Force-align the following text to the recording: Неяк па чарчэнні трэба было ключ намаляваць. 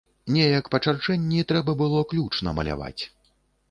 Неяк 0.37 0.71
па 0.75 0.79
чарчэнні 0.85 1.45
трэба 1.53 1.79
было 1.85 2.03
ключ 2.15 2.45
намаляваць. 2.53 3.01